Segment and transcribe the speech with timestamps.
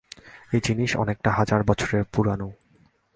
[0.53, 2.47] এই জিনিস অনেকটা হাজার বছরের পুরানো।